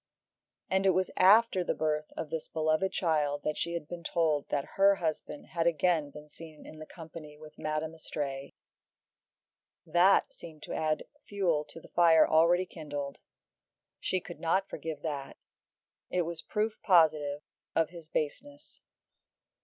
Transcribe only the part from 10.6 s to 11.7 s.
to add fuel